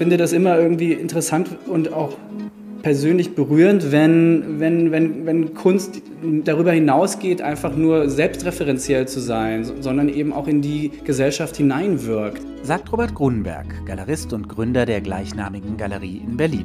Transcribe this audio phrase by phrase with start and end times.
[0.00, 2.16] finde das immer irgendwie interessant und auch
[2.80, 6.00] persönlich berührend, wenn, wenn, wenn, wenn Kunst
[6.42, 12.40] darüber hinausgeht, einfach nur selbstreferenziell zu sein, sondern eben auch in die Gesellschaft hineinwirkt.
[12.62, 16.64] Sagt Robert Grunberg, Galerist und Gründer der gleichnamigen Galerie in Berlin.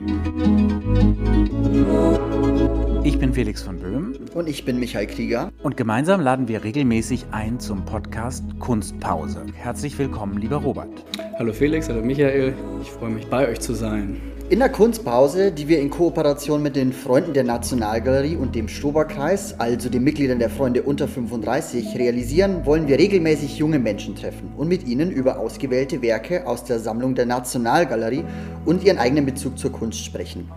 [3.05, 4.15] Ich bin Felix von Böhm.
[4.33, 5.51] Und ich bin Michael Krieger.
[5.61, 9.45] Und gemeinsam laden wir regelmäßig ein zum Podcast Kunstpause.
[9.53, 10.89] Herzlich willkommen, lieber Robert.
[11.37, 12.55] Hallo Felix, hallo Michael.
[12.81, 14.19] Ich freue mich, bei euch zu sein.
[14.49, 19.59] In der Kunstpause, die wir in Kooperation mit den Freunden der Nationalgalerie und dem Stoberkreis,
[19.59, 24.67] also den Mitgliedern der Freunde unter 35, realisieren, wollen wir regelmäßig junge Menschen treffen und
[24.67, 28.23] mit ihnen über ausgewählte Werke aus der Sammlung der Nationalgalerie
[28.65, 30.49] und ihren eigenen Bezug zur Kunst sprechen.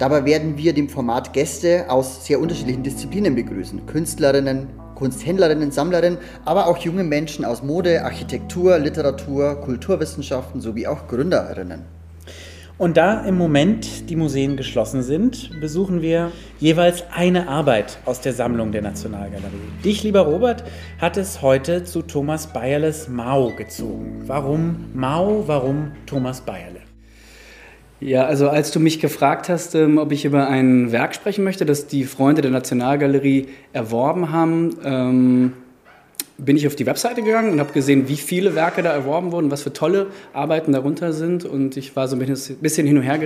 [0.00, 3.84] Dabei werden wir dem Format Gäste aus sehr unterschiedlichen Disziplinen begrüßen.
[3.84, 11.82] Künstlerinnen, Kunsthändlerinnen, Sammlerinnen, aber auch junge Menschen aus Mode, Architektur, Literatur, Kulturwissenschaften sowie auch Gründerinnen.
[12.78, 18.32] Und da im Moment die Museen geschlossen sind, besuchen wir jeweils eine Arbeit aus der
[18.32, 19.50] Sammlung der Nationalgalerie.
[19.84, 20.64] Dich, lieber Robert,
[20.98, 24.22] hat es heute zu Thomas Bayerles Mao gezogen.
[24.24, 25.44] Warum Mao?
[25.46, 26.79] Warum Thomas Bayerle?
[28.00, 31.66] Ja, also als du mich gefragt hast, ähm, ob ich über ein Werk sprechen möchte,
[31.66, 35.52] das die Freunde der Nationalgalerie erworben haben, ähm,
[36.44, 39.50] bin ich auf die Webseite gegangen und habe gesehen, wie viele Werke da erworben wurden,
[39.50, 41.44] was für tolle Arbeiten darunter sind.
[41.44, 43.18] Und ich war so ein bisschen hin und her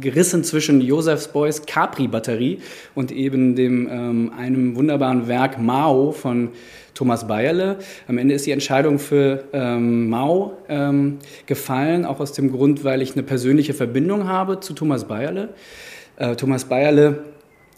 [0.00, 2.58] gerissen zwischen Josephs Boys Capri-Batterie
[2.94, 6.50] und eben dem, ähm, einem wunderbaren Werk Mao von
[6.94, 7.78] Thomas Bayerle.
[8.08, 13.02] Am Ende ist die Entscheidung für ähm, Mao ähm, gefallen, auch aus dem Grund, weil
[13.02, 15.50] ich eine persönliche Verbindung habe zu Thomas Bayerle.
[16.16, 17.24] Äh, Thomas Bayerle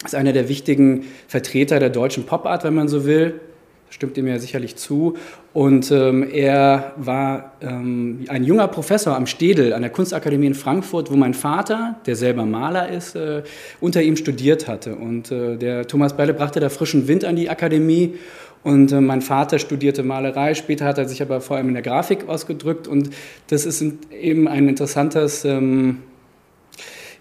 [0.05, 3.41] ist einer der wichtigen Vertreter der deutschen Pop-Art, wenn man so will
[3.89, 5.15] stimmt ihm ja sicherlich zu.
[5.53, 11.11] Und ähm, er war ähm, ein junger Professor am Städel an der Kunstakademie in Frankfurt,
[11.11, 13.43] wo mein Vater, der selber Maler ist, äh,
[13.79, 14.95] unter ihm studiert hatte.
[14.95, 18.15] Und äh, der Thomas Beile brachte da frischen Wind an die Akademie.
[18.63, 21.83] Und äh, mein Vater studierte Malerei, später hat er sich aber vor allem in der
[21.83, 22.87] Grafik ausgedrückt.
[22.87, 23.09] Und
[23.47, 25.99] das ist eben ein interessantes ähm,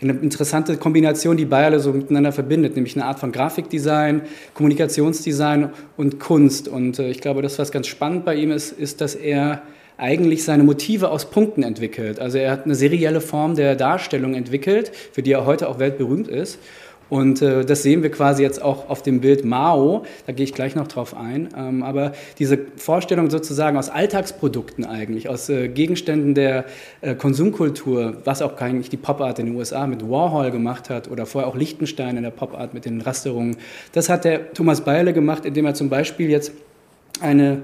[0.01, 4.23] eine interessante Kombination, die Bayerle so miteinander verbindet, nämlich eine Art von Grafikdesign,
[4.55, 6.69] Kommunikationsdesign und Kunst.
[6.69, 9.63] Und äh, ich glaube, das, was ganz spannend bei ihm ist, ist, dass er
[9.97, 12.21] eigentlich seine Motive aus Punkten entwickelt.
[12.21, 16.29] Also er hat eine serielle Form der Darstellung entwickelt, für die er heute auch weltberühmt
[16.29, 16.59] ist.
[17.11, 20.53] Und äh, das sehen wir quasi jetzt auch auf dem Bild Mao, da gehe ich
[20.53, 21.49] gleich noch drauf ein.
[21.57, 26.67] Ähm, aber diese Vorstellung sozusagen aus Alltagsprodukten eigentlich, aus äh, Gegenständen der
[27.01, 31.25] äh, Konsumkultur, was auch eigentlich die Pop-Art in den USA mit Warhol gemacht hat oder
[31.25, 33.57] vorher auch Lichtenstein in der Pop-Art mit den Rasterungen,
[33.93, 36.53] das hat der Thomas Beile gemacht, indem er zum Beispiel jetzt
[37.21, 37.63] eine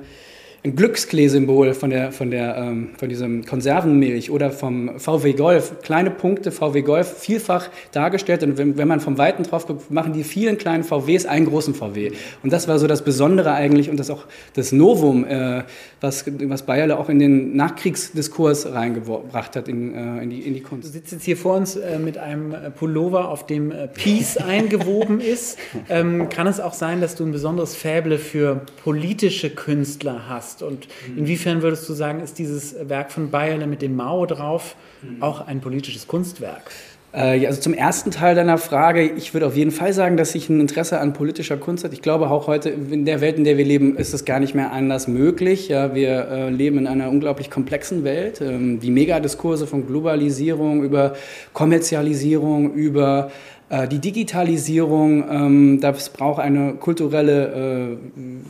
[0.67, 6.11] ein Glücksklee-Symbol von, der, von, der, ähm, von diesem Konservenmilch oder vom VW Golf, kleine
[6.11, 8.43] Punkte VW Golf, vielfach dargestellt.
[8.43, 11.75] Und wenn, wenn man vom Weiten drauf guckt, machen die vielen kleinen VWs einen großen
[11.75, 12.13] VW.
[12.43, 15.65] Und das war so das Besondere eigentlich und das auch das Novum, äh,
[16.01, 20.63] was, was Bayerle auch in den Nachkriegsdiskurs reingebracht hat in, äh, in, die, in die
[20.63, 20.89] Kunst.
[20.89, 25.21] Du sitzt jetzt hier vor uns äh, mit einem Pullover, auf dem äh, Peace eingewoben
[25.21, 25.59] ist.
[25.91, 30.54] Ähm, kann es auch sein, dass du ein besonderes Fäble für politische Künstler hast?
[30.55, 30.63] Hast.
[30.63, 34.77] Und inwiefern würdest du sagen, ist dieses Werk von Bayerle mit dem Mao drauf
[35.21, 36.71] auch ein politisches Kunstwerk?
[37.13, 40.49] Äh, also zum ersten Teil deiner Frage, ich würde auf jeden Fall sagen, dass ich
[40.49, 41.95] ein Interesse an politischer Kunst habe.
[41.95, 44.55] Ich glaube auch heute in der Welt, in der wir leben, ist es gar nicht
[44.55, 45.69] mehr anders möglich.
[45.69, 48.41] Ja, wir äh, leben in einer unglaublich komplexen Welt.
[48.41, 51.15] Ähm, die Megadiskurse von Globalisierung über
[51.53, 53.31] Kommerzialisierung, über
[53.71, 57.99] die Digitalisierung, ähm, das braucht eine kulturelle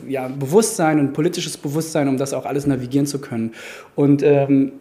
[0.05, 3.53] äh, ja, Bewusstsein und politisches Bewusstsein, um das auch alles navigieren zu können.
[3.95, 4.73] Und ähm,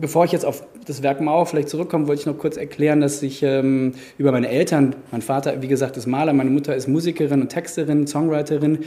[0.00, 3.22] bevor ich jetzt auf das Werk Mauer vielleicht zurückkomme, wollte ich noch kurz erklären, dass
[3.22, 7.40] ich ähm, über meine Eltern, mein Vater, wie gesagt, ist Maler, meine Mutter ist Musikerin
[7.40, 8.80] und Texterin, Songwriterin,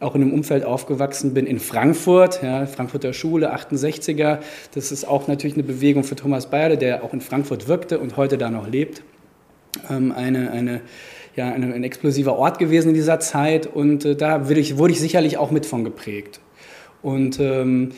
[0.00, 4.38] auch in einem Umfeld aufgewachsen bin in Frankfurt, ja, Frankfurter Schule, 68er.
[4.74, 8.16] Das ist auch natürlich eine Bewegung für Thomas Bayerle, der auch in Frankfurt wirkte und
[8.16, 9.02] heute da noch lebt
[9.90, 10.80] ähm, eine, eine,
[11.36, 14.92] ja, eine, ein explosiver Ort gewesen in dieser Zeit und äh, da wurde ich, wurde
[14.92, 16.40] ich sicherlich auch mit von geprägt.
[17.02, 17.92] Und ähm,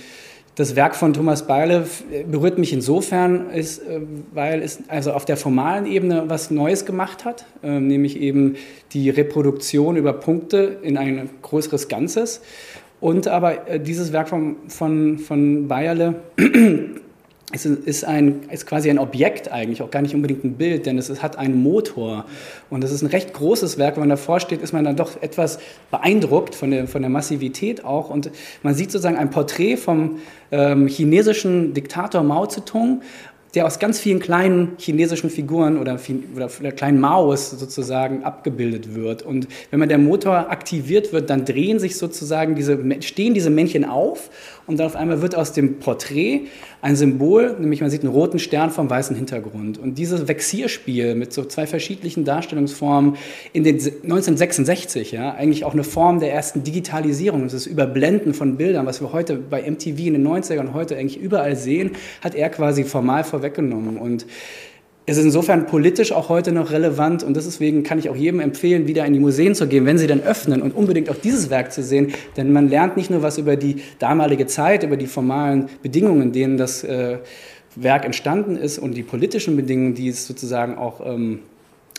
[0.56, 1.84] das Werk von Thomas Beile
[2.30, 4.00] berührt mich insofern, ist, äh,
[4.32, 8.54] weil es also auf der formalen Ebene was Neues gemacht hat, äh, nämlich eben
[8.92, 12.40] die Reproduktion über Punkte in ein größeres Ganzes.
[13.00, 16.22] Und aber äh, dieses Werk von, von, von Bayerle
[17.54, 20.98] es ist, ein, ist quasi ein Objekt eigentlich, auch gar nicht unbedingt ein Bild, denn
[20.98, 22.24] es, es hat einen Motor.
[22.68, 23.94] Und es ist ein recht großes Werk.
[23.94, 25.60] Wenn man davor steht, ist man dann doch etwas
[25.92, 28.10] beeindruckt von der, von der Massivität auch.
[28.10, 28.30] Und
[28.64, 30.18] man sieht sozusagen ein Porträt vom
[30.50, 33.02] ähm, chinesischen Diktator Mao Zedong
[33.54, 35.98] der aus ganz vielen kleinen chinesischen Figuren oder,
[36.60, 39.22] oder kleinen Maos sozusagen abgebildet wird.
[39.22, 43.84] Und wenn man der Motor aktiviert wird, dann drehen sich sozusagen diese, stehen diese Männchen
[43.84, 44.30] auf
[44.66, 46.42] und dann auf einmal wird aus dem Porträt
[46.80, 49.78] ein Symbol, nämlich man sieht einen roten Stern vom weißen Hintergrund.
[49.78, 53.16] Und dieses Vexierspiel mit so zwei verschiedenen Darstellungsformen
[53.52, 58.86] in den 1966, ja, eigentlich auch eine Form der ersten Digitalisierung, das Überblenden von Bildern,
[58.86, 62.48] was wir heute bei MTV in den 90ern und heute eigentlich überall sehen, hat er
[62.48, 63.98] quasi formal vorweggenommen.
[63.98, 64.26] Und
[65.06, 69.04] ist insofern politisch auch heute noch relevant und deswegen kann ich auch jedem empfehlen, wieder
[69.04, 71.82] in die Museen zu gehen, wenn sie dann öffnen und unbedingt auch dieses Werk zu
[71.82, 76.22] sehen, denn man lernt nicht nur was über die damalige Zeit, über die formalen Bedingungen,
[76.22, 77.18] in denen das äh,
[77.76, 81.40] Werk entstanden ist und die politischen Bedingungen, die es sozusagen auch ähm,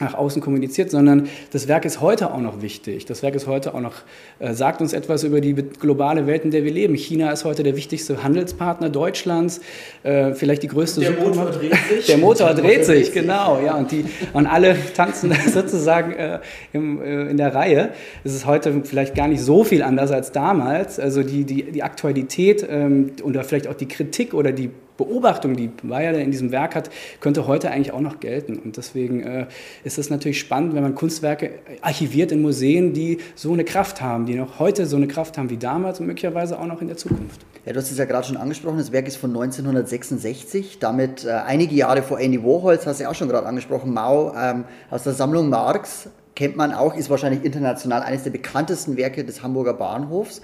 [0.02, 3.06] nach außen kommuniziert, sondern das Werk ist heute auch noch wichtig.
[3.06, 3.94] Das Werk ist heute auch noch,
[4.40, 6.96] äh, sagt uns etwas über die globale Welt, in der wir leben.
[6.96, 9.62] China ist heute der wichtigste Handelspartner Deutschlands,
[10.04, 12.06] äh, vielleicht die größte Der Motor dreht sich.
[12.08, 13.76] Der Motor dreht sich, genau, ja.
[13.76, 14.04] Und, die,
[14.34, 16.40] und alle tanzen sozusagen äh,
[16.74, 17.92] im, äh, in der Reihe.
[18.26, 21.00] Es ist heute vielleicht gar nicht so viel anders als damals.
[21.00, 25.72] Also die, die, die Aktualität ähm, oder vielleicht auch die Kritik oder die Beobachtung, die
[25.84, 26.90] Weyer in diesem Werk hat,
[27.20, 28.58] könnte heute eigentlich auch noch gelten.
[28.58, 29.48] Und deswegen äh,
[29.84, 31.52] ist es natürlich spannend, wenn man Kunstwerke
[31.82, 35.50] archiviert in Museen, die so eine Kraft haben, die noch heute so eine Kraft haben
[35.50, 37.42] wie damals und möglicherweise auch noch in der Zukunft.
[37.66, 41.32] Ja, du hast es ja gerade schon angesprochen, das Werk ist von 1966, damit äh,
[41.32, 44.66] einige Jahre vor Andy Warhol, das hast du ja auch schon gerade angesprochen, Mao ähm,
[44.90, 49.42] aus der Sammlung Marx, kennt man auch, ist wahrscheinlich international eines der bekanntesten Werke des
[49.42, 50.42] Hamburger Bahnhofs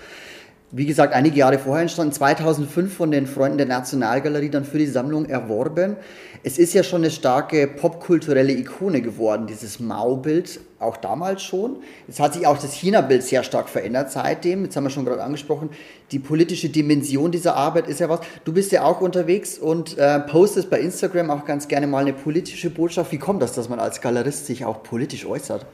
[0.73, 4.87] wie gesagt, einige Jahre vorher entstanden, 2005 von den Freunden der Nationalgalerie dann für die
[4.87, 5.97] Sammlung erworben.
[6.43, 11.77] Es ist ja schon eine starke popkulturelle Ikone geworden, dieses Mao-Bild, auch damals schon.
[12.07, 14.63] Jetzt hat sich auch das China-Bild sehr stark verändert seitdem.
[14.63, 15.69] Jetzt haben wir schon gerade angesprochen,
[16.11, 18.21] die politische Dimension dieser Arbeit ist ja was.
[18.45, 22.13] Du bist ja auch unterwegs und äh, postest bei Instagram auch ganz gerne mal eine
[22.13, 23.11] politische Botschaft.
[23.11, 25.65] Wie kommt das, dass man als Galerist sich auch politisch äußert?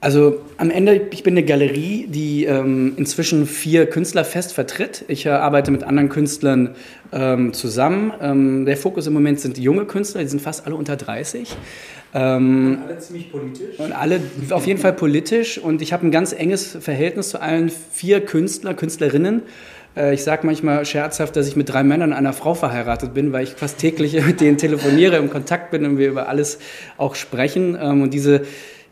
[0.00, 5.04] Also am Ende, ich bin eine Galerie, die ähm, inzwischen vier Künstler fest vertritt.
[5.08, 6.74] Ich äh, arbeite mit anderen Künstlern
[7.12, 8.12] ähm, zusammen.
[8.20, 11.56] Ähm, der Fokus im Moment sind junge Künstler, die sind fast alle unter 30.
[12.14, 13.78] Ähm, und alle ziemlich politisch.
[13.78, 14.20] Und alle
[14.50, 15.58] auf jeden Fall politisch.
[15.58, 19.42] Und ich habe ein ganz enges Verhältnis zu allen vier Künstler, Künstlerinnen.
[19.96, 23.32] Äh, ich sage manchmal scherzhaft, dass ich mit drei Männern und einer Frau verheiratet bin,
[23.32, 26.58] weil ich fast täglich mit denen telefoniere, im Kontakt bin und wir über alles
[26.98, 27.78] auch sprechen.
[27.80, 28.42] Ähm, und diese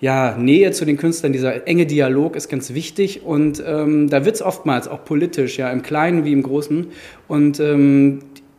[0.05, 4.35] ja, Nähe zu den Künstlern, dieser enge Dialog ist ganz wichtig und ähm, da wird
[4.35, 6.89] es oftmals auch politisch, ja, im Kleinen wie im Großen.
[7.27, 8.19] Und ähm,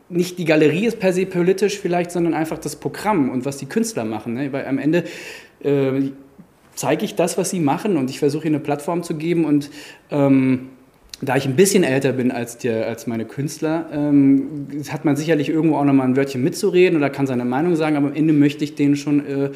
[0.09, 3.67] nicht die Galerie ist per se politisch vielleicht, sondern einfach das Programm und was die
[3.67, 4.33] Künstler machen.
[4.33, 4.51] Ne?
[4.53, 5.03] Weil am Ende
[5.63, 6.09] äh,
[6.73, 9.69] zeige ich das, was sie machen und ich versuche ihnen eine Plattform zu geben und
[10.09, 10.69] ähm,
[11.21, 15.49] da ich ein bisschen älter bin als, der, als meine Künstler, ähm, hat man sicherlich
[15.49, 18.63] irgendwo auch nochmal ein Wörtchen mitzureden oder kann seine Meinung sagen, aber am Ende möchte
[18.63, 19.49] ich denen schon äh,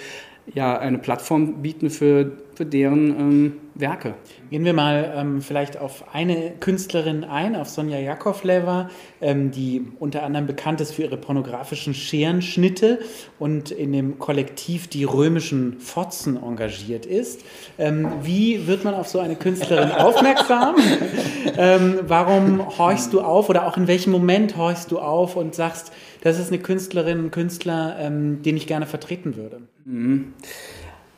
[0.54, 4.16] ja, eine Plattform bieten für, für deren ähm, Werke.
[4.50, 8.90] Gehen wir mal ähm, vielleicht auf eine Künstlerin ein, auf Sonja Jakovleva,
[9.22, 13.00] ähm, die unter anderem bekannt ist für ihre pornografischen Scherenschnitte
[13.38, 17.42] und in dem Kollektiv die römischen Fotzen engagiert ist.
[17.78, 20.76] Ähm, wie wird man auf so eine Künstlerin aufmerksam?
[21.58, 25.92] Ähm, warum horchst du auf oder auch in welchem Moment horchst du auf und sagst,
[26.22, 29.62] das ist eine Künstlerin, ein Künstler, ähm, den ich gerne vertreten würde?
[29.86, 30.34] Mhm.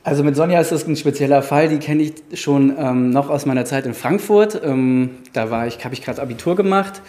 [0.04, 3.46] Also mit Sonja ist das ein spezieller Fall, die kenne ich schon ähm, noch aus
[3.46, 4.60] meiner Zeit in Frankfurt.
[4.64, 7.02] Ähm, da ich, habe ich gerade Abitur gemacht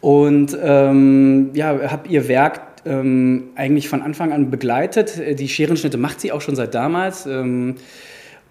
[0.00, 5.38] und ähm, ja, habe ihr Werk ähm, eigentlich von Anfang an begleitet.
[5.38, 7.24] Die Scherenschnitte macht sie auch schon seit damals.
[7.26, 7.76] Ähm,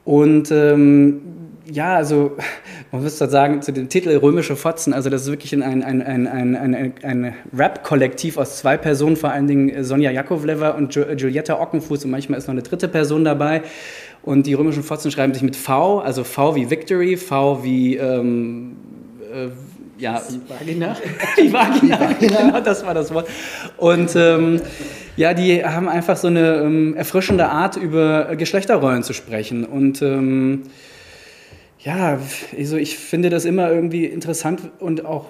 [0.06, 1.22] und ähm,
[1.66, 2.38] ja, also
[2.94, 6.04] man müsste sagen, zu dem Titel Römische Fotzen, also das ist wirklich ein, ein, ein,
[6.04, 12.06] ein, ein, ein Rap-Kollektiv aus zwei Personen, vor allen Dingen Sonja Jakovleva und Giulietta Ockenfuß
[12.06, 13.64] und manchmal ist noch eine dritte Person dabei.
[14.22, 18.76] Und die römischen Fotzen schreiben sich mit V, also V wie Victory, V wie ähm,
[19.34, 19.48] äh,
[19.98, 20.96] ja, die Vagina.
[21.38, 23.28] Die Vagina, genau, das war das Wort.
[23.78, 24.62] Und ähm,
[25.18, 29.66] ja, die haben einfach so eine ähm, erfrischende Art, über Geschlechterrollen zu sprechen.
[29.66, 30.64] Und ähm,
[31.84, 32.20] ja,
[32.58, 35.26] also ich finde das immer irgendwie interessant und auch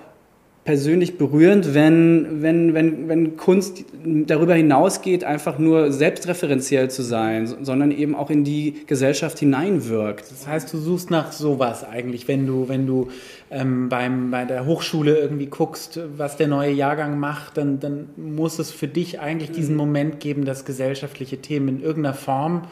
[0.66, 7.92] persönlich berührend, wenn, wenn, wenn, wenn Kunst darüber hinausgeht, einfach nur selbstreferenziell zu sein, sondern
[7.92, 10.32] eben auch in die Gesellschaft hineinwirkt.
[10.32, 13.10] Das heißt, du suchst nach sowas eigentlich, wenn du, wenn du
[13.52, 18.58] ähm, beim, bei der Hochschule irgendwie guckst, was der neue Jahrgang macht, dann, dann muss
[18.58, 22.68] es für dich eigentlich diesen Moment geben, dass gesellschaftliche Themen in irgendeiner Form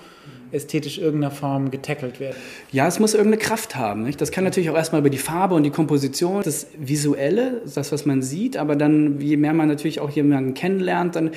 [0.51, 2.35] ästhetisch irgendeiner Form getackelt werden.
[2.71, 4.03] Ja, es muss irgendeine Kraft haben.
[4.03, 4.21] Nicht?
[4.21, 8.05] Das kann natürlich auch erstmal über die Farbe und die Komposition, das Visuelle, das, was
[8.05, 11.31] man sieht, aber dann, je mehr man natürlich auch jemanden kennenlernt, dann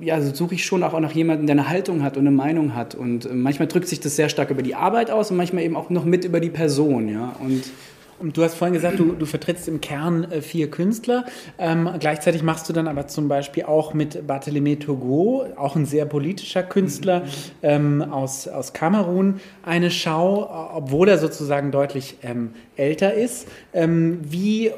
[0.00, 2.94] ja, suche ich schon auch nach jemandem, der eine Haltung hat und eine Meinung hat.
[2.94, 5.76] Und äh, manchmal drückt sich das sehr stark über die Arbeit aus und manchmal eben
[5.76, 7.08] auch noch mit über die Person.
[7.08, 7.34] Ja?
[7.40, 7.64] Und
[8.22, 11.24] du hast vorhin gesagt, du, du vertrittst im Kern äh, vier Künstler.
[11.58, 16.06] Ähm, gleichzeitig machst du dann aber zum Beispiel auch mit Barthélémy Togo, auch ein sehr
[16.06, 17.24] politischer Künstler
[17.62, 23.48] ähm, aus, aus Kamerun, eine Schau, obwohl er sozusagen deutlich ähm, älter ist.
[23.72, 24.72] Ähm, wie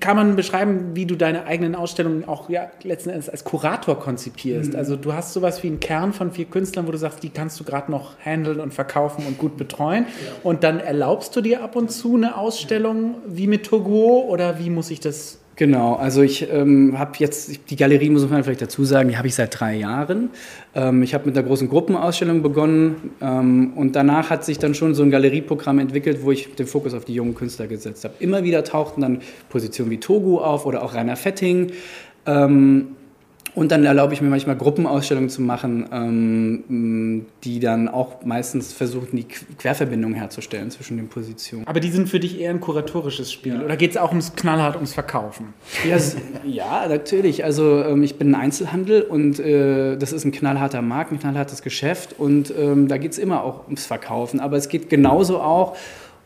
[0.00, 4.72] kann man beschreiben, wie du deine eigenen Ausstellungen auch ja, letzten Endes als Kurator konzipierst?
[4.72, 4.78] Mhm.
[4.78, 7.58] Also du hast sowas wie einen Kern von vier Künstlern, wo du sagst, die kannst
[7.60, 10.06] du gerade noch handeln und verkaufen und gut betreuen.
[10.24, 10.32] Ja.
[10.42, 14.70] Und dann erlaubst du dir ab und zu eine Ausstellung wie mit Togo oder wie
[14.70, 18.84] muss ich das Genau, also ich ähm, habe jetzt, die Galerie muss man vielleicht dazu
[18.84, 20.30] sagen, die habe ich seit drei Jahren.
[20.74, 24.94] Ähm, ich habe mit einer großen Gruppenausstellung begonnen ähm, und danach hat sich dann schon
[24.94, 28.14] so ein Galerieprogramm entwickelt, wo ich den Fokus auf die jungen Künstler gesetzt habe.
[28.18, 31.72] Immer wieder tauchten dann Positionen wie Togu auf oder auch Rainer Fetting.
[32.24, 32.96] Ähm,
[33.54, 39.16] und dann erlaube ich mir manchmal Gruppenausstellungen zu machen, ähm, die dann auch meistens versuchen,
[39.16, 41.66] die Querverbindung herzustellen zwischen den Positionen.
[41.66, 43.62] Aber die sind für dich eher ein kuratorisches Spiel ja.
[43.62, 45.52] oder geht es auch ums knallhart ums Verkaufen?
[45.86, 45.98] Ja,
[46.44, 47.44] ja natürlich.
[47.44, 51.60] Also ähm, ich bin ein Einzelhandel und äh, das ist ein knallharter Markt, ein knallhartes
[51.62, 54.40] Geschäft und ähm, da geht es immer auch ums Verkaufen.
[54.40, 55.76] Aber es geht genauso auch,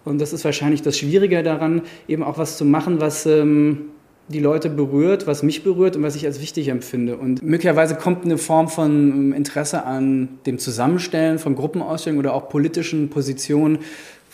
[0.05, 3.87] und das ist wahrscheinlich das Schwierige daran, eben auch was zu machen, was ähm,
[4.29, 7.17] die Leute berührt, was mich berührt und was ich als wichtig empfinde.
[7.17, 12.49] Und möglicherweise kommt eine Form von ähm, Interesse an dem Zusammenstellen von Gruppenausstellungen oder auch
[12.49, 13.79] politischen Positionen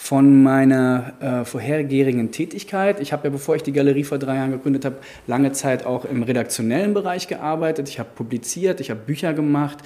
[0.02, 2.98] von meiner äh, vorhergehenden Tätigkeit.
[2.98, 4.96] Ich habe ja, bevor ich die Galerie vor drei Jahren gegründet habe,
[5.28, 7.88] lange Zeit auch im redaktionellen Bereich gearbeitet.
[7.88, 9.78] Ich habe publiziert, ich habe Bücher gemacht,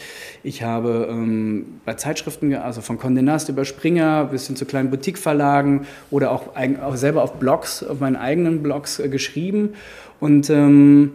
[0.43, 4.89] ich habe ähm, bei Zeitschriften, also von Condé Nast über Springer bis hin zu kleinen
[4.89, 9.75] Boutiqueverlagen oder auch, auch selber auf Blogs, auf meinen eigenen Blogs äh, geschrieben.
[10.19, 11.13] Und ähm,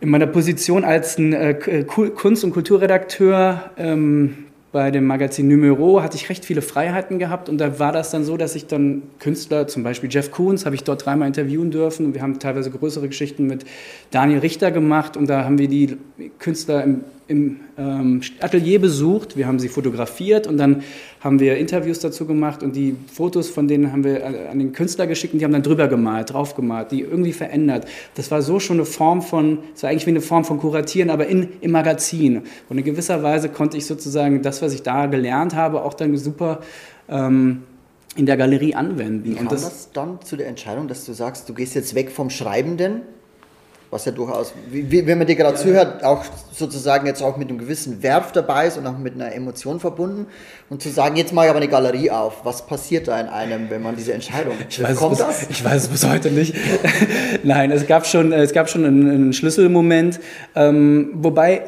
[0.00, 6.16] in meiner Position als ein äh, Kunst- und Kulturredakteur ähm, bei dem Magazin Numero hatte
[6.16, 9.68] ich recht viele Freiheiten gehabt und da war das dann so, dass ich dann Künstler,
[9.68, 12.12] zum Beispiel Jeff Koons, habe ich dort dreimal interviewen dürfen.
[12.12, 13.64] Wir haben teilweise größere Geschichten mit
[14.10, 15.96] Daniel Richter gemacht und da haben wir die
[16.40, 20.82] Künstler im im ähm, Atelier besucht, wir haben sie fotografiert und dann
[21.20, 25.06] haben wir Interviews dazu gemacht und die Fotos von denen haben wir an den Künstler
[25.06, 27.86] geschickt und die haben dann drüber gemalt, drauf gemalt, die irgendwie verändert.
[28.14, 31.08] Das war so schon eine Form von, es war eigentlich wie eine Form von Kuratieren,
[31.08, 32.42] aber in, im Magazin.
[32.68, 36.14] Und in gewisser Weise konnte ich sozusagen das, was ich da gelernt habe, auch dann
[36.18, 36.60] super
[37.08, 37.62] ähm,
[38.16, 39.24] in der Galerie anwenden.
[39.24, 41.94] Wie kam und das, das dann zu der Entscheidung, dass du sagst, du gehst jetzt
[41.94, 43.02] weg vom Schreibenden
[43.94, 47.58] was ja durchaus, wie, wenn man dir gerade zuhört, auch sozusagen jetzt auch mit einem
[47.58, 50.26] gewissen Werf dabei ist und auch mit einer Emotion verbunden.
[50.68, 52.44] Und zu sagen, jetzt mache ich aber eine Galerie auf.
[52.44, 55.48] Was passiert da in einem, wenn man diese Entscheidung ich weiß Kommt bis, das?
[55.48, 56.56] Ich weiß es bis heute nicht.
[57.44, 60.18] Nein, es gab schon, es gab schon einen, einen Schlüsselmoment.
[60.56, 61.62] Ähm, wobei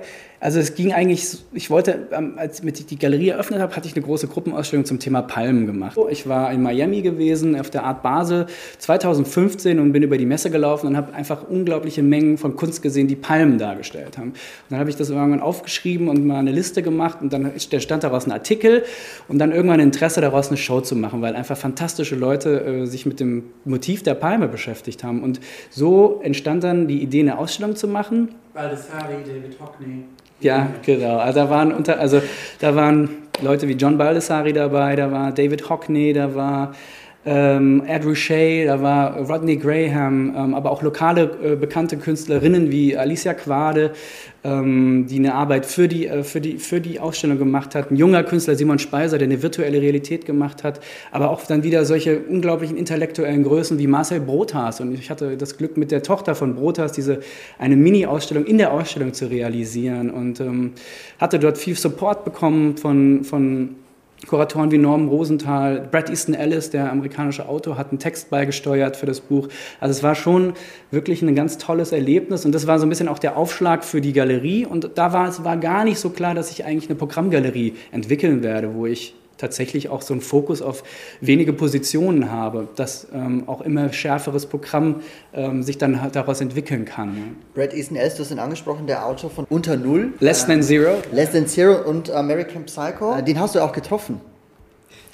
[0.46, 3.96] also es ging eigentlich, ich wollte, ähm, als ich die Galerie eröffnet habe, hatte ich
[3.96, 5.98] eine große Gruppenausstellung zum Thema Palmen gemacht.
[6.08, 8.46] Ich war in Miami gewesen, auf der Art Basel
[8.78, 13.08] 2015 und bin über die Messe gelaufen und habe einfach unglaubliche Mengen von Kunst gesehen,
[13.08, 14.28] die Palmen dargestellt haben.
[14.28, 14.36] Und
[14.70, 18.26] dann habe ich das irgendwann aufgeschrieben und mal eine Liste gemacht und dann stand daraus
[18.26, 18.84] ein Artikel
[19.26, 23.04] und dann irgendwann Interesse daraus, eine Show zu machen, weil einfach fantastische Leute äh, sich
[23.04, 25.24] mit dem Motiv der Palme beschäftigt haben.
[25.24, 28.28] Und so entstand dann die Idee, eine Ausstellung zu machen.
[28.56, 30.04] Baldessari, David Hockney.
[30.40, 31.18] Ja, genau.
[31.18, 32.22] Also da waren unter, also
[32.58, 33.08] da waren
[33.42, 36.74] Leute wie John Baldessari dabei, da war David Hockney, da war
[37.26, 42.96] ähm, Ed Rushay, da war Rodney Graham, ähm, aber auch lokale äh, bekannte Künstlerinnen wie
[42.96, 43.90] Alicia Quade,
[44.44, 47.90] ähm, die eine Arbeit für die, äh, für, die, für die Ausstellung gemacht hat.
[47.90, 50.78] Ein junger Künstler, Simon Speiser, der eine virtuelle Realität gemacht hat.
[51.10, 54.80] Aber auch dann wieder solche unglaublichen intellektuellen Größen wie Marcel Brothas.
[54.80, 57.18] Und ich hatte das Glück, mit der Tochter von Brothas diese,
[57.58, 60.74] eine Mini-Ausstellung in der Ausstellung zu realisieren und ähm,
[61.18, 63.74] hatte dort viel Support bekommen von, von
[64.26, 69.06] Kuratoren wie Norman Rosenthal, Brad Easton Ellis, der amerikanische Autor, hat einen Text beigesteuert für
[69.06, 69.48] das Buch.
[69.78, 70.54] Also es war schon
[70.90, 74.00] wirklich ein ganz tolles Erlebnis und das war so ein bisschen auch der Aufschlag für
[74.00, 76.98] die Galerie und da war es war gar nicht so klar, dass ich eigentlich eine
[76.98, 80.82] Programmgalerie entwickeln werde, wo ich tatsächlich auch so einen Fokus auf
[81.20, 85.02] wenige Positionen habe, dass ähm, auch immer schärferes Programm
[85.34, 87.36] ähm, sich dann halt daraus entwickeln kann.
[87.54, 90.12] Brad Easton Ellis, du hast ihn angesprochen, der Autor von Unter Null.
[90.20, 90.96] Less Than Zero.
[91.12, 93.20] Less Than Zero und American Psycho.
[93.20, 94.20] Den hast du auch getroffen.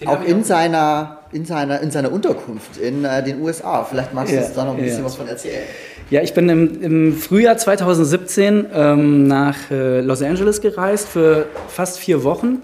[0.00, 3.84] Den auch in seiner, in, seiner, in seiner Unterkunft in äh, den USA.
[3.84, 5.04] Vielleicht magst du ja, uns da noch ein bisschen ja.
[5.04, 5.62] was von erzählen.
[6.10, 11.98] Ja, ich bin im, im Frühjahr 2017 ähm, nach äh, Los Angeles gereist für fast
[11.98, 12.62] vier Wochen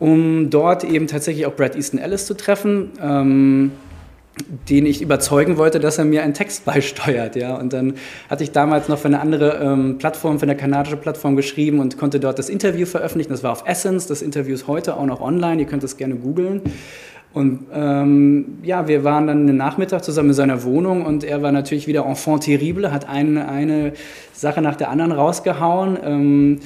[0.00, 2.90] um dort eben tatsächlich auch Brad Easton Ellis zu treffen.
[3.00, 3.70] Ähm,
[4.70, 7.36] den ich überzeugen wollte, dass er mir einen Text beisteuert.
[7.36, 7.56] Ja?
[7.56, 7.94] Und dann
[8.28, 11.98] hatte ich damals noch für eine andere ähm, Plattform, für eine kanadische Plattform geschrieben und
[11.98, 13.30] konnte dort das Interview veröffentlichen.
[13.32, 14.06] Das war auf Essence.
[14.06, 15.60] Das Interview ist heute auch noch online.
[15.60, 16.62] Ihr könnt es gerne googeln.
[17.32, 21.52] Und ähm, ja, wir waren dann einen Nachmittag zusammen in seiner Wohnung und er war
[21.52, 23.92] natürlich wieder enfant terrible, hat eine, eine
[24.32, 25.96] Sache nach der anderen rausgehauen.
[26.02, 26.60] Ähm,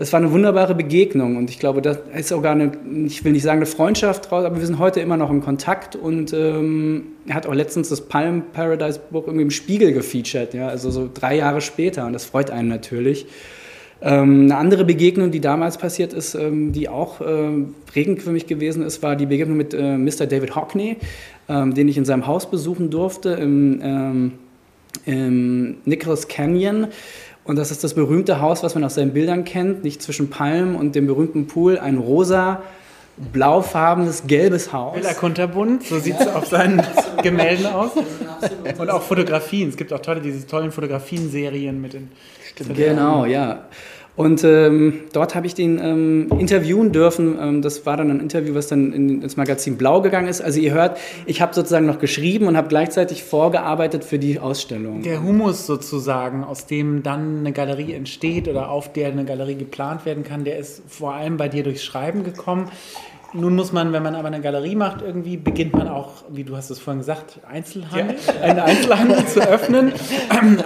[0.00, 2.72] es war eine wunderbare Begegnung und ich glaube, das ist sogar eine,
[3.04, 5.94] ich will nicht sagen eine Freundschaft draus, aber wir sind heute immer noch in Kontakt
[5.94, 10.68] und ähm, er hat auch letztens das Palm Paradise Buch irgendwie im Spiegel gefeatured, ja,
[10.68, 13.26] also so drei Jahre später und das freut einen natürlich.
[14.00, 17.50] Ähm, eine andere Begegnung, die damals passiert ist, ähm, die auch äh,
[17.84, 20.24] prägend für mich gewesen ist, war die Begegnung mit äh, Mr.
[20.24, 20.96] David Hockney,
[21.46, 24.32] ähm, den ich in seinem Haus besuchen durfte im, ähm,
[25.04, 26.86] im Nicholas Canyon.
[27.50, 30.76] Und das ist das berühmte Haus, was man aus seinen Bildern kennt, nicht zwischen Palmen
[30.76, 32.62] und dem berühmten Pool, ein rosa,
[33.32, 34.94] blaufarbenes, gelbes Haus.
[34.94, 36.80] Villa Kunterbunt, so sieht es auf seinen
[37.24, 37.90] Gemälden aus.
[38.78, 39.68] Und auch Fotografien.
[39.68, 42.10] Es gibt auch tolle, diese tollen Fotografien-Serien mit den
[42.72, 43.64] Genau, ja.
[44.16, 47.38] Und ähm, dort habe ich den ähm, interviewen dürfen.
[47.40, 50.40] Ähm, das war dann ein Interview, was dann in, ins Magazin Blau gegangen ist.
[50.40, 55.02] Also ihr hört, ich habe sozusagen noch geschrieben und habe gleichzeitig vorgearbeitet für die Ausstellung.
[55.02, 60.04] Der Humus sozusagen, aus dem dann eine Galerie entsteht oder auf der eine Galerie geplant
[60.04, 62.70] werden kann, der ist vor allem bei dir durchs Schreiben gekommen.
[63.32, 66.56] Nun muss man, wenn man aber eine Galerie macht, irgendwie beginnt man auch, wie du
[66.56, 68.40] hast es vorhin gesagt, Einzelhandel, ja.
[68.42, 69.92] einen Einzelhandel zu öffnen.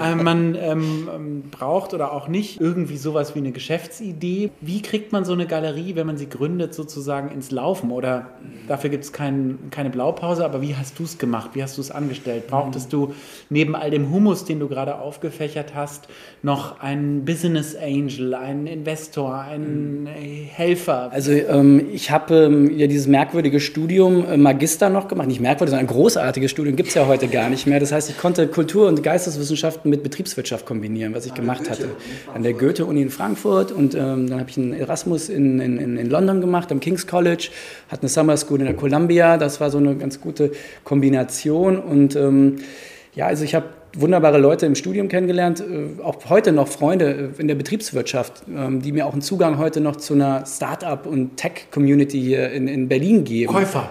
[0.02, 4.50] Ähm, man ähm, braucht oder auch nicht irgendwie sowas wie eine Geschäftsidee.
[4.62, 7.90] Wie kriegt man so eine Galerie, wenn man sie gründet, sozusagen ins Laufen?
[7.90, 8.28] Oder
[8.66, 11.50] dafür gibt es kein, keine Blaupause, aber wie hast du es gemacht?
[11.52, 12.46] Wie hast du es angestellt?
[12.46, 13.12] Brauchtest du
[13.50, 16.08] neben all dem Humus, den du gerade aufgefächert hast,
[16.42, 21.10] noch einen Business Angel, einen Investor, einen Helfer?
[21.12, 25.28] Also ähm, ich habe ähm, ja dieses merkwürdige Studium äh, Magister noch gemacht.
[25.28, 27.80] Nicht merkwürdig, sondern ein großartiges Studium gibt es ja heute gar nicht mehr.
[27.80, 31.90] Das heißt, ich konnte Kultur- und Geisteswissenschaften mit Betriebswirtschaft kombinieren, was ich an gemacht hatte.
[32.32, 36.10] An der Goethe-Uni in Frankfurt und ähm, dann habe ich einen Erasmus in, in, in
[36.10, 37.48] London gemacht, am King's College,
[37.88, 39.36] hatte eine Summer School in der Columbia.
[39.36, 40.52] Das war so eine ganz gute
[40.84, 42.56] Kombination und ähm,
[43.14, 43.66] ja, also ich habe
[44.00, 48.82] wunderbare Leute im Studium kennengelernt, äh, auch heute noch Freunde äh, in der Betriebswirtschaft, ähm,
[48.82, 52.88] die mir auch einen Zugang heute noch zu einer Start-up- und Tech-Community hier in, in
[52.88, 53.52] Berlin geben.
[53.52, 53.90] Käufer.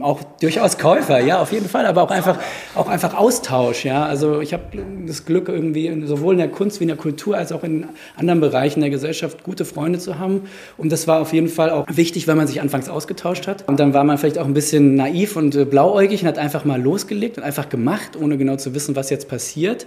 [0.00, 2.38] Auch durchaus Käufer, ja, auf jeden Fall, aber auch einfach,
[2.74, 4.04] auch einfach Austausch, ja.
[4.04, 4.64] Also ich habe
[5.06, 7.86] das Glück, irgendwie sowohl in der Kunst wie in der Kultur als auch in
[8.16, 10.42] anderen Bereichen der Gesellschaft gute Freunde zu haben.
[10.76, 13.66] Und das war auf jeden Fall auch wichtig, weil man sich anfangs ausgetauscht hat.
[13.68, 16.64] Und dann war man vielleicht auch ein bisschen naiv und äh, blauäugig und hat einfach
[16.64, 19.86] mal losgelegt und einfach gemacht, ohne genau zu wissen, was jetzt passiert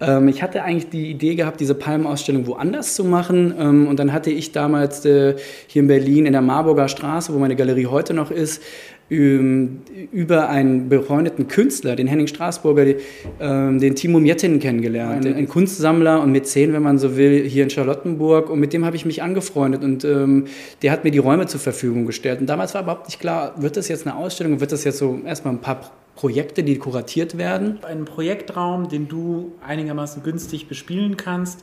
[0.00, 3.54] ähm, ich hatte eigentlich die Idee gehabt, diese Palmenausstellung woanders zu machen.
[3.58, 5.36] Ähm, und dann hatte ich damals äh,
[5.66, 8.62] hier in Berlin in der Marburger Straße, wo meine Galerie heute noch ist,
[9.08, 12.94] über einen befreundeten Künstler, den Henning Straßburger,
[13.38, 15.24] ähm, den Timo Mjettin kennengelernt.
[15.24, 18.50] Ein, ein Kunstsammler und Mäzen, wenn man so will, hier in Charlottenburg.
[18.50, 20.46] Und mit dem habe ich mich angefreundet und ähm,
[20.82, 22.40] der hat mir die Räume zur Verfügung gestellt.
[22.40, 25.20] Und damals war überhaupt nicht klar, wird das jetzt eine Ausstellung, wird das jetzt so
[25.24, 27.78] erstmal ein paar Projekte, die kuratiert werden?
[27.82, 31.62] Ein Projektraum, den du einigermaßen günstig bespielen kannst.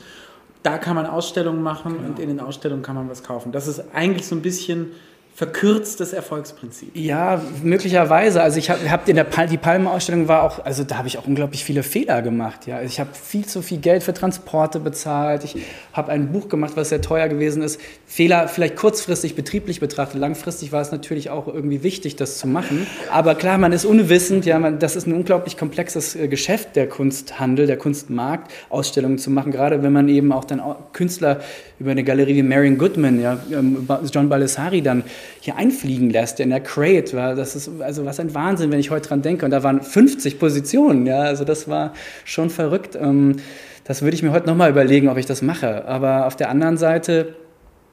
[0.61, 2.07] Da kann man Ausstellungen machen genau.
[2.07, 3.51] und in den Ausstellungen kann man was kaufen.
[3.51, 4.91] Das ist eigentlich so ein bisschen
[5.35, 6.95] verkürztes Erfolgsprinzip.
[6.95, 8.43] Ja, möglicherweise.
[8.43, 11.17] Also ich habe hab in der Pal die Palmenausstellung war auch, also da habe ich
[11.17, 12.67] auch unglaublich viele Fehler gemacht.
[12.67, 15.43] Ja, also ich habe viel zu viel Geld für Transporte bezahlt.
[15.43, 15.55] Ich
[15.91, 17.81] habe ein Buch gemacht, was sehr teuer gewesen ist.
[18.05, 20.19] Fehler vielleicht kurzfristig betrieblich betrachtet.
[20.19, 22.85] Langfristig war es natürlich auch irgendwie wichtig, das zu machen.
[23.11, 24.45] Aber klar, man ist unwissend.
[24.45, 29.31] Ja, man, das ist ein unglaublich komplexes äh, Geschäft, der Kunsthandel, der Kunstmarkt, Ausstellungen zu
[29.31, 29.51] machen.
[29.51, 30.61] Gerade wenn man eben auch dann
[30.93, 31.41] Künstler
[31.79, 35.03] über eine Galerie wie Marion Goodman, ja, ähm, John Baldessari dann
[35.39, 37.13] hier einfliegen lässt in der Crate.
[37.13, 39.45] War, das ist also was ein Wahnsinn, wenn ich heute dran denke.
[39.45, 41.93] Und da waren 50 Positionen, ja, also das war
[42.25, 42.95] schon verrückt.
[42.99, 43.37] Ähm,
[43.83, 45.85] das würde ich mir heute nochmal überlegen, ob ich das mache.
[45.85, 47.35] Aber auf der anderen Seite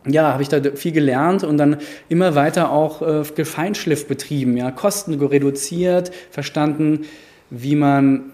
[0.07, 1.77] ja, habe ich da viel gelernt und dann
[2.09, 7.05] immer weiter auch äh, Gefeinschliff betrieben, ja, Kosten reduziert, verstanden,
[7.51, 8.33] wie man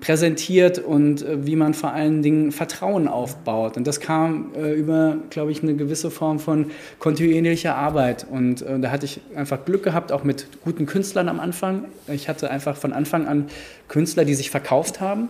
[0.00, 3.76] präsentiert und äh, wie man vor allen Dingen Vertrauen aufbaut.
[3.76, 8.26] Und das kam äh, über, glaube ich, eine gewisse Form von kontinuierlicher Arbeit.
[8.30, 11.84] Und äh, da hatte ich einfach Glück gehabt, auch mit guten Künstlern am Anfang.
[12.08, 13.46] Ich hatte einfach von Anfang an
[13.88, 15.28] Künstler, die sich verkauft haben.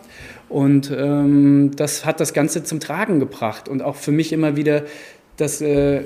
[0.48, 4.82] Und ähm, das hat das Ganze zum Tragen gebracht und auch für mich immer wieder
[5.36, 6.02] das äh,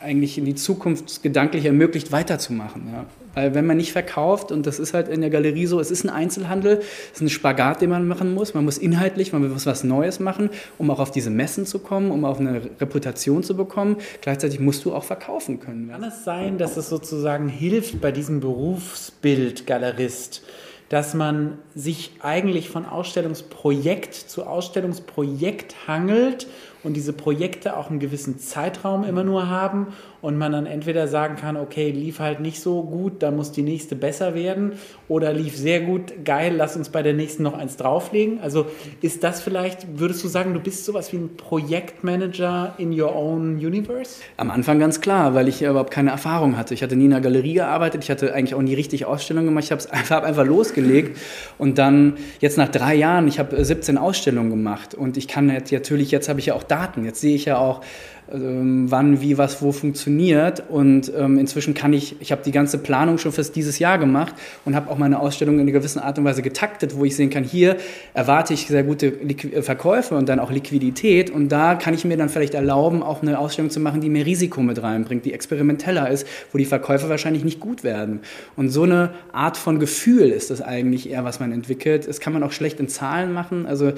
[0.00, 2.82] eigentlich in die Zukunft gedanklich ermöglicht, weiterzumachen.
[2.92, 3.06] Ja
[3.38, 6.02] Weil wenn man nicht verkauft, und das ist halt in der Galerie so, es ist
[6.02, 8.52] ein Einzelhandel, es ist ein Spagat, den man machen muss.
[8.52, 12.10] Man muss inhaltlich, man muss was Neues machen, um auch auf diese Messen zu kommen,
[12.10, 13.98] um auch eine Reputation zu bekommen.
[14.22, 15.88] Gleichzeitig musst du auch verkaufen können.
[15.88, 20.42] Kann es sein, dass es sozusagen hilft bei diesem Berufsbild Galerist,
[20.88, 26.48] dass man sich eigentlich von Ausstellungsprojekt zu Ausstellungsprojekt hangelt
[26.82, 29.88] und diese Projekte auch einen gewissen Zeitraum immer nur haben
[30.20, 33.62] und man dann entweder sagen kann, okay, lief halt nicht so gut, da muss die
[33.62, 34.72] nächste besser werden
[35.08, 38.40] oder lief sehr gut, geil, lass uns bei der nächsten noch eins drauflegen.
[38.40, 38.66] Also
[39.00, 43.56] ist das vielleicht, würdest du sagen, du bist sowas wie ein Projektmanager in your own
[43.56, 44.20] universe?
[44.36, 46.74] Am Anfang ganz klar, weil ich überhaupt keine Erfahrung hatte.
[46.74, 49.64] Ich hatte nie in einer Galerie gearbeitet, ich hatte eigentlich auch nie richtig Ausstellungen gemacht,
[49.64, 51.16] ich habe einfach, einfach losgelegt
[51.58, 55.70] und dann jetzt nach drei Jahren, ich habe 17 Ausstellungen gemacht und ich kann jetzt
[55.70, 57.82] natürlich, jetzt habe ich ja auch Daten, jetzt sehe ich ja auch,
[58.30, 60.62] wann, wie, was, wo funktioniert.
[60.68, 64.34] Und ähm, inzwischen kann ich, ich habe die ganze Planung schon fürs dieses Jahr gemacht
[64.64, 67.30] und habe auch meine Ausstellung in einer gewissen Art und Weise getaktet, wo ich sehen
[67.30, 67.76] kann, hier
[68.14, 71.30] erwarte ich sehr gute Liqu äh, Verkäufe und dann auch Liquidität.
[71.30, 74.26] Und da kann ich mir dann vielleicht erlauben, auch eine Ausstellung zu machen, die mehr
[74.26, 78.20] Risiko mit reinbringt, die experimenteller ist, wo die Verkäufe wahrscheinlich nicht gut werden.
[78.56, 82.06] Und so eine Art von Gefühl ist das eigentlich eher, was man entwickelt.
[82.06, 83.66] Das kann man auch schlecht in Zahlen machen.
[83.66, 83.92] Also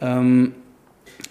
[0.00, 0.52] ähm,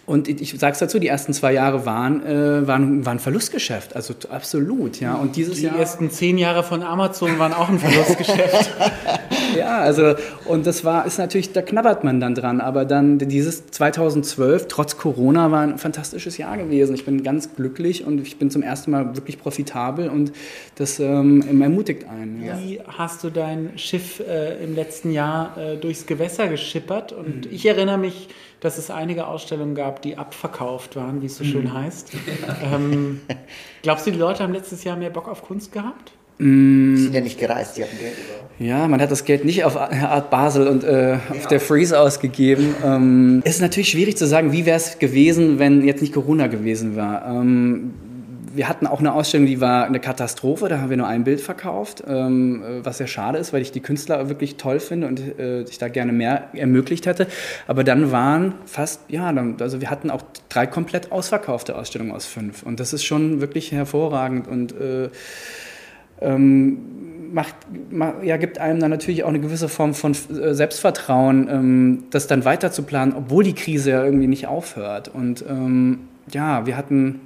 [0.06, 4.14] und ich sage es dazu, die ersten zwei Jahre waren, äh, waren, waren Verlustgeschäft, also
[4.30, 5.16] absolut, ja.
[5.16, 8.72] Und dieses die Jahr, ersten zehn Jahre von Amazon waren auch ein Verlustgeschäft.
[9.58, 13.68] ja, also und das war, ist natürlich, da knabbert man dann dran, aber dann dieses
[13.68, 16.96] 2012, trotz Corona, war ein fantastisches Jahr gewesen.
[16.96, 20.34] Ich bin ganz glücklich und ich bin zum ersten Mal wirklich profitabel und
[20.76, 22.44] das ähm, ermutigt einen.
[22.44, 22.60] Ja.
[22.60, 27.14] Wie hast du dein Schiff äh, im letzten Jahr äh, durchs Gewässer geschippert?
[27.14, 27.52] Und mhm.
[27.52, 28.30] ich erinnere mich,
[28.64, 31.74] dass es einige Ausstellungen gab, die abverkauft waren, wie es so schön mhm.
[31.74, 32.12] heißt.
[32.64, 33.22] Ähm,
[33.82, 36.12] glaubst du, die Leute haben letztes Jahr mehr Bock auf Kunst gehabt?
[36.38, 36.96] Mm.
[36.96, 38.66] Die sind ja nicht gereist, die hatten Geld über.
[38.66, 41.48] Ja, man hat das Geld nicht auf Art Basel und äh, auf ja.
[41.50, 42.76] der Freeze ausgegeben.
[42.84, 46.48] Ähm, es ist natürlich schwierig zu sagen, wie wäre es gewesen, wenn jetzt nicht Corona
[46.48, 47.24] gewesen wäre.
[47.28, 47.94] Ähm,
[48.56, 51.42] wir hatten auch eine Ausstellung, die war eine Katastrophe, da haben wir nur ein Bild
[51.42, 55.64] verkauft, ähm, was sehr schade ist, weil ich die Künstler wirklich toll finde und äh,
[55.64, 57.28] ich da gerne mehr ermöglicht hätte.
[57.68, 62.64] Aber dann waren fast, ja, also wir hatten auch drei komplett ausverkaufte Ausstellungen aus fünf.
[62.64, 65.10] Und das ist schon wirklich hervorragend und äh,
[66.22, 67.56] ähm, macht,
[68.24, 72.46] ja, gibt einem dann natürlich auch eine gewisse Form von äh, Selbstvertrauen, ähm, das dann
[72.46, 75.10] weiter zu planen, obwohl die Krise ja irgendwie nicht aufhört.
[75.10, 77.22] Und ähm, ja, wir hatten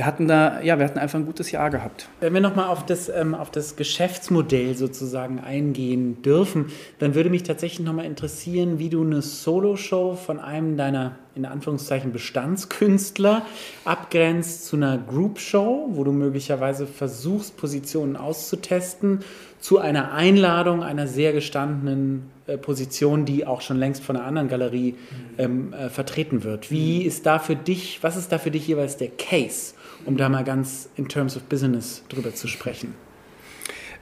[0.00, 2.08] wir hatten da, ja, wir hatten einfach ein gutes Jahr gehabt.
[2.20, 7.42] Wenn wir nochmal auf das, ähm, auf das Geschäftsmodell sozusagen eingehen dürfen, dann würde mich
[7.42, 13.44] tatsächlich nochmal interessieren, wie du eine Solo-Show von einem deiner, in Anführungszeichen, Bestandskünstler
[13.84, 19.20] abgrenzt zu einer Group-Show, wo du möglicherweise versuchst, Positionen auszutesten,
[19.60, 24.48] zu einer Einladung einer sehr gestandenen äh, Position, die auch schon längst von einer anderen
[24.48, 24.94] Galerie
[25.36, 26.70] ähm, äh, vertreten wird.
[26.70, 29.74] Wie ist da für dich, was ist da für dich jeweils der Case?
[30.06, 32.94] Um da mal ganz in terms of business drüber zu sprechen.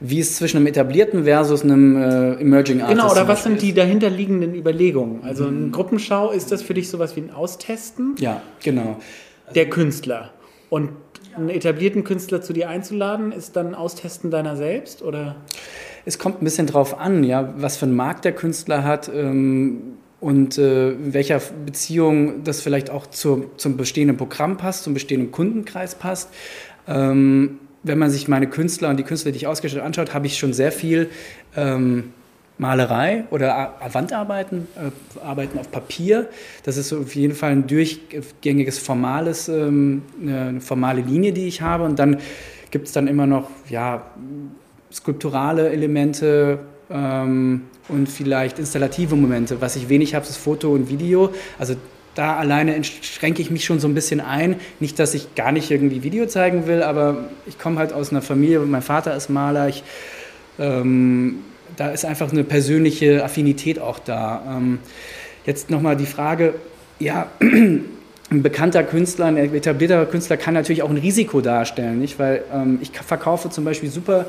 [0.01, 3.75] Wie es zwischen einem etablierten versus einem äh, Emerging Artist Genau, oder was sind die
[3.75, 5.25] dahinterliegenden Überlegungen?
[5.25, 5.57] Also mhm.
[5.57, 8.15] eine Gruppenschau, ist das für dich sowas wie ein Austesten?
[8.19, 9.01] Ja, genau.
[9.55, 10.31] Der Künstler.
[10.71, 10.91] Und
[11.37, 15.37] einen etablierten Künstler zu dir einzuladen, ist dann ein Austesten deiner selbst, oder?
[16.05, 19.11] Es kommt ein bisschen drauf an, ja, was für einen Markt der Künstler hat.
[19.13, 24.95] Ähm, und äh, in welcher Beziehung das vielleicht auch zur, zum bestehenden Programm passt, zum
[24.95, 26.31] bestehenden Kundenkreis passt.
[26.87, 30.37] Ähm, wenn man sich meine Künstler und die Künstler, die ich ausgestellt anschaut, habe ich
[30.37, 31.09] schon sehr viel
[31.57, 32.13] ähm,
[32.59, 36.29] Malerei oder Wandarbeiten, äh, Arbeiten auf Papier.
[36.65, 41.85] Das ist auf jeden Fall ein durchgängiges formales, ähm, eine formale Linie, die ich habe.
[41.85, 42.19] Und dann
[42.73, 44.11] gibt es dann immer noch ja,
[44.93, 46.59] skulpturale Elemente,
[46.91, 49.61] ähm, und vielleicht installative Momente.
[49.61, 51.33] Was ich wenig habe, ist Foto und Video.
[51.59, 51.74] Also
[52.14, 54.57] da alleine schränke ich mich schon so ein bisschen ein.
[54.81, 58.22] Nicht, dass ich gar nicht irgendwie Video zeigen will, aber ich komme halt aus einer
[58.22, 59.68] Familie, mein Vater ist Maler.
[59.68, 59.85] Ich,
[60.59, 61.44] ähm,
[61.77, 64.42] da ist einfach eine persönliche Affinität auch da.
[64.57, 64.81] Ähm,
[65.46, 66.55] jetzt nochmal die Frage,
[66.98, 72.18] ja, ein bekannter Künstler, ein etablierter Künstler kann natürlich auch ein Risiko darstellen, nicht?
[72.18, 74.27] weil ähm, ich verkaufe zum Beispiel super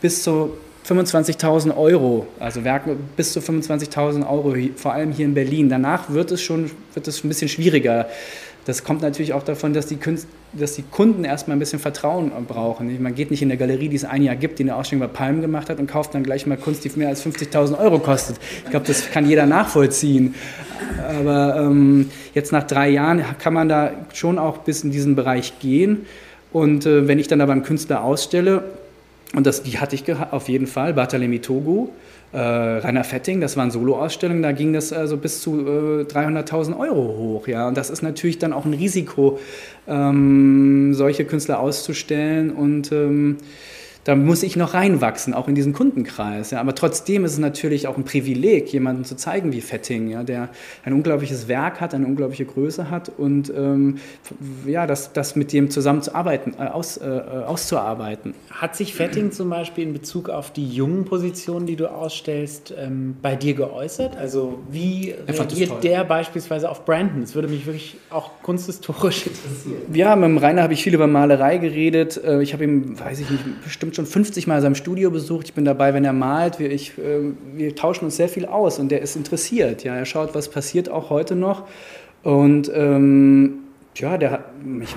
[0.00, 0.56] bis zu
[0.88, 5.68] 25.000 Euro, also Werke bis zu 25.000 Euro, vor allem hier in Berlin.
[5.68, 8.08] Danach wird es schon wird es ein bisschen schwieriger.
[8.64, 12.30] Das kommt natürlich auch davon, dass die, Künst, dass die Kunden erstmal ein bisschen Vertrauen
[12.46, 13.02] brauchen.
[13.02, 15.12] Man geht nicht in eine Galerie, die es ein Jahr gibt, die eine Ausstellung bei
[15.12, 18.36] Palm gemacht hat und kauft dann gleich mal Kunst, die mehr als 50.000 Euro kostet.
[18.64, 20.36] Ich glaube, das kann jeder nachvollziehen.
[21.08, 25.58] Aber ähm, jetzt nach drei Jahren kann man da schon auch bis in diesen Bereich
[25.58, 26.06] gehen.
[26.52, 28.62] Und äh, wenn ich dann aber einen Künstler ausstelle,
[29.34, 30.92] und das, die hatte ich auf jeden Fall.
[30.92, 31.90] Barthélemy Togo,
[32.32, 37.16] äh, Rainer Fetting, das waren Soloausstellungen, da ging das also bis zu äh, 300.000 Euro
[37.16, 37.46] hoch.
[37.46, 37.68] Ja?
[37.68, 39.38] Und das ist natürlich dann auch ein Risiko,
[39.88, 43.38] ähm, solche Künstler auszustellen und ähm,
[44.04, 46.50] da muss ich noch reinwachsen, auch in diesen Kundenkreis.
[46.50, 46.60] Ja.
[46.60, 50.48] Aber trotzdem ist es natürlich auch ein Privileg, jemanden zu zeigen wie Fetting, ja, der
[50.84, 53.98] ein unglaubliches Werk hat, eine unglaubliche Größe hat und ähm,
[54.66, 57.04] ja, das, das mit dem zusammenzuarbeiten, äh, aus, äh,
[57.46, 58.34] auszuarbeiten.
[58.50, 63.16] Hat sich Fetting zum Beispiel in Bezug auf die jungen Positionen, die du ausstellst, ähm,
[63.22, 64.16] bei dir geäußert?
[64.16, 67.20] Also wie reagiert der beispielsweise auf Brandon?
[67.20, 69.94] Das würde mich wirklich auch kunsthistorisch interessieren.
[69.94, 72.22] Ja, mit dem Rainer habe ich viel über Malerei geredet.
[72.22, 75.46] Äh, ich habe ihm, weiß ich nicht, bestimmt bestimmt schon 50 Mal sein Studio besucht.
[75.46, 76.58] Ich bin dabei, wenn er malt.
[76.58, 79.84] Wir, ich, äh, wir tauschen uns sehr viel aus und der ist interessiert.
[79.84, 81.64] Ja, er schaut, was passiert auch heute noch.
[82.22, 83.58] Und ähm,
[83.96, 84.44] ja, der hat,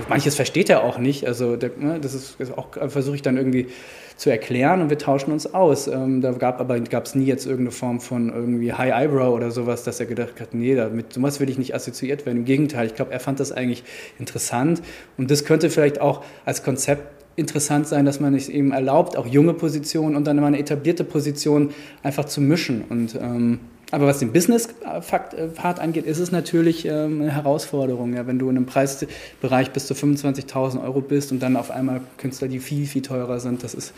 [0.10, 1.28] manches versteht er auch nicht.
[1.28, 3.68] Also der, ne, das ist, auch versuche ich dann irgendwie
[4.16, 5.88] zu erklären und wir tauschen uns aus.
[5.88, 9.52] Ähm, da gab aber gab es nie jetzt irgendeine Form von irgendwie High Eyebrow oder
[9.52, 12.38] sowas, dass er gedacht hat, nee, damit sowas will ich nicht assoziiert werden.
[12.38, 13.84] Im Gegenteil, ich glaube, er fand das eigentlich
[14.18, 14.82] interessant
[15.18, 19.28] und das könnte vielleicht auch als Konzept interessant sein, dass man es eben erlaubt, auch
[19.28, 21.72] junge Positionen und dann immer eine etablierte Position
[22.04, 22.84] einfach zu mischen.
[22.90, 23.60] Und, ähm,
[23.92, 28.14] aber was den Business-Part angeht, ist es natürlich ähm, eine Herausforderung.
[28.14, 32.02] Ja, wenn du in einem Preisbereich bis zu 25.000 Euro bist und dann auf einmal
[32.18, 33.94] Künstler, die viel, viel teurer sind, das ist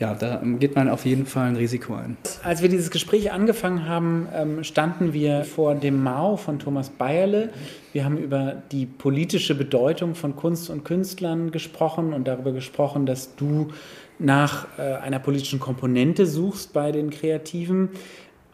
[0.00, 2.16] ja, da geht man auf jeden Fall ein Risiko ein.
[2.42, 7.50] Als wir dieses Gespräch angefangen haben, ähm, standen wir vor dem Mao von Thomas Bayerle.
[7.92, 13.36] Wir haben über die politische Bedeutung von Kunst und Künstlern gesprochen und darüber gesprochen, dass
[13.36, 13.68] du
[14.18, 17.90] nach äh, einer politischen Komponente suchst bei den Kreativen.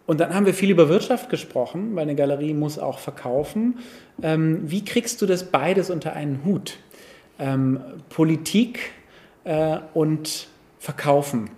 [0.07, 3.79] Und dann haben wir viel über Wirtschaft gesprochen, weil eine Galerie muss auch verkaufen.
[4.23, 6.79] Ähm, wie kriegst du das beides unter einen Hut?
[7.39, 8.93] Ähm, Politik
[9.45, 11.51] äh, und verkaufen.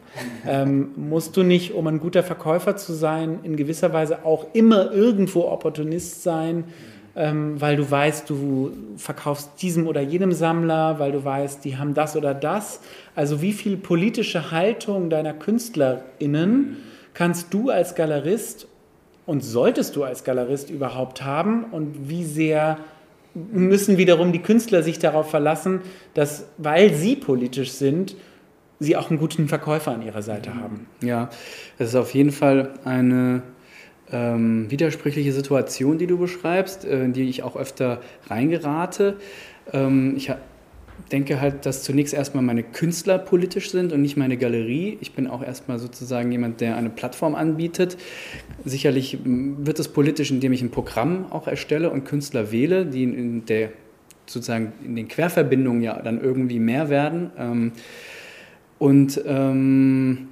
[0.46, 4.90] Ähm, musst du nicht, um ein guter Verkäufer zu sein, in gewisser Weise auch immer
[4.90, 6.64] irgendwo Opportunist sein,
[7.14, 11.92] ähm, weil du weißt, du verkaufst diesem oder jenem Sammler, weil du weißt, die haben
[11.92, 12.80] das oder das.
[13.14, 16.78] Also wie viel politische Haltung deiner KünstlerInnen
[17.18, 18.68] kannst du als Galerist
[19.26, 22.78] und solltest du als Galerist überhaupt haben und wie sehr
[23.35, 25.81] müssen wiederum die Künstler sich darauf verlassen,
[26.14, 28.14] dass, weil sie politisch sind,
[28.78, 30.87] sie auch einen guten Verkäufer an ihrer Seite haben.
[31.02, 31.28] Ja,
[31.76, 33.42] es ist auf jeden Fall eine
[34.12, 39.16] ähm, widersprüchliche Situation, die du beschreibst, äh, in die ich auch öfter reingerate.
[39.72, 40.31] Ähm, ich
[41.12, 44.98] denke halt, dass zunächst erstmal meine Künstler politisch sind und nicht meine Galerie.
[45.00, 47.96] Ich bin auch erstmal sozusagen jemand, der eine Plattform anbietet.
[48.64, 53.46] Sicherlich wird es politisch, indem ich ein Programm auch erstelle und Künstler wähle, die in
[53.46, 53.70] der
[54.26, 57.30] sozusagen in den Querverbindungen ja dann irgendwie mehr werden.
[57.38, 57.72] Ähm,
[58.78, 60.28] und ähm,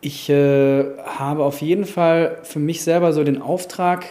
[0.00, 4.04] ich äh, habe auf jeden Fall für mich selber so den Auftrag,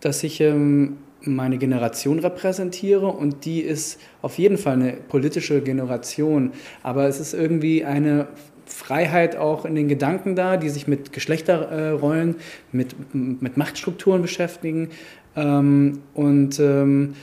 [0.00, 6.52] dass ich ähm, meine Generation repräsentiere und die ist auf jeden Fall eine politische Generation,
[6.82, 8.28] aber es ist irgendwie eine
[8.66, 12.36] Freiheit auch in den Gedanken da, die sich mit Geschlechterrollen,
[12.72, 14.90] mit, mit Machtstrukturen beschäftigen.
[15.36, 17.14] Ähm, und ähm,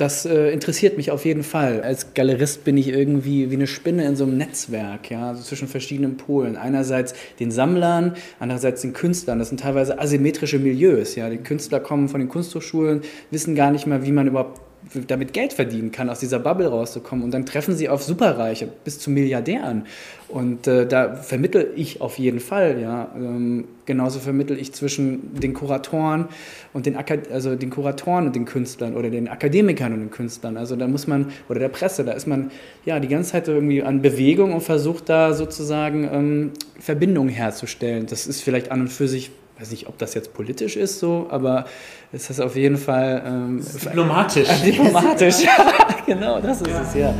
[0.00, 1.82] das äh, interessiert mich auf jeden Fall.
[1.82, 5.68] Als Galerist bin ich irgendwie wie eine Spinne in so einem Netzwerk, ja, also zwischen
[5.68, 6.56] verschiedenen Polen.
[6.56, 9.38] Einerseits den Sammlern, andererseits den Künstlern.
[9.38, 11.28] Das sind teilweise asymmetrische Milieus, ja.
[11.28, 14.60] Die Künstler kommen von den Kunsthochschulen, wissen gar nicht mal, wie man überhaupt
[15.06, 17.24] damit Geld verdienen kann, aus dieser Bubble rauszukommen.
[17.24, 19.86] Und dann treffen sie auf Superreiche, bis zu Milliardären.
[20.28, 23.10] Und äh, da vermittel ich auf jeden Fall, ja.
[23.16, 26.28] Ähm, genauso vermittel ich zwischen den Kuratoren
[26.72, 30.56] und den, also den Kuratoren und den Künstlern oder den Akademikern und den Künstlern.
[30.56, 32.52] Also da muss man, oder der Presse, da ist man
[32.84, 38.06] ja die ganze Zeit irgendwie an Bewegung und versucht da sozusagen ähm, Verbindungen herzustellen.
[38.06, 41.26] Das ist vielleicht an und für sich weiß nicht, ob das jetzt politisch ist so,
[41.30, 41.66] aber
[42.12, 44.48] es ist auf jeden Fall ähm, diplomatisch.
[44.48, 45.36] Äh, diplomatisch,
[46.06, 46.82] genau, das ist ja.
[46.82, 47.14] es, ja.